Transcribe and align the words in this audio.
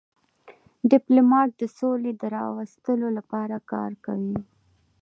ډيپلومات 0.91 1.49
د 1.57 1.61
سولي 1.77 2.11
د 2.21 2.23
راوستلو 2.35 3.07
لپاره 3.17 3.55
کار 3.71 3.91
کوي. 4.05 4.37